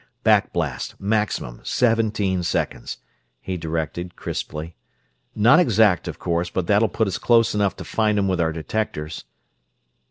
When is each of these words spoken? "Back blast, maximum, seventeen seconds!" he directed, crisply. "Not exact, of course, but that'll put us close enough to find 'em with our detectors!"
"Back 0.23 0.51
blast, 0.51 0.99
maximum, 0.99 1.61
seventeen 1.63 2.41
seconds!" 2.41 2.97
he 3.39 3.55
directed, 3.55 4.15
crisply. 4.15 4.75
"Not 5.35 5.59
exact, 5.59 6.07
of 6.07 6.17
course, 6.17 6.49
but 6.49 6.65
that'll 6.65 6.89
put 6.89 7.07
us 7.07 7.19
close 7.19 7.53
enough 7.53 7.75
to 7.75 7.83
find 7.83 8.17
'em 8.17 8.27
with 8.27 8.41
our 8.41 8.51
detectors!" 8.51 9.25